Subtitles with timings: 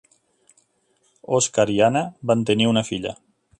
[1.39, 2.03] Oscar i Anna
[2.33, 3.17] van tenir una filla.